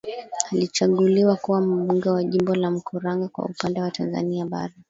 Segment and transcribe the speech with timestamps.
[0.51, 4.73] Alichaguliwa kuwa mbunge wa jimbo la Mkuranga kwa upande wa Tanzania bara